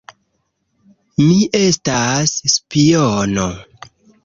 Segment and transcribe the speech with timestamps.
[1.25, 3.49] Mi estas spiono